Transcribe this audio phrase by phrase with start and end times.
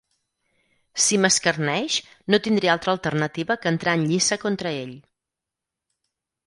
[1.07, 1.97] Si m'escarneix
[2.35, 5.01] no tindré altra alternativa que entrar en lliça contra ell.